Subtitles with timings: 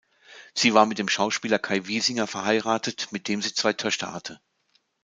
[0.55, 4.41] Sie war mit dem Schauspieler Kai Wiesinger verheiratet, mit dem sie zwei Töchter hatte.